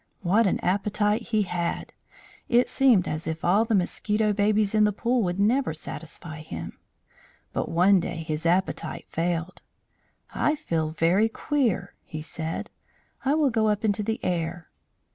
[0.23, 1.93] What an appetite he had!
[2.49, 6.75] It seemed as if all the mosquito babies in the pool would never satisfy him.
[7.53, 9.61] But one day his appetite failed.
[10.33, 12.71] "I feel very queer," he said.
[13.23, 14.71] "I will go up into the air."